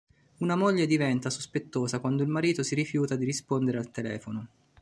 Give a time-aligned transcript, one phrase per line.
[0.39, 4.47] Una moglie diventa sospettosa quando il marito si rifiuta di rispondere al telefono.